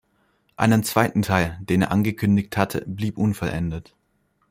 Einen 0.55 0.83
zweiten 0.83 1.21
Teil, 1.21 1.59
den 1.61 1.83
er 1.83 1.91
angekündigt 1.91 2.57
hatte, 2.57 2.83
blieb 2.87 3.19
unvollendet. 3.19 3.95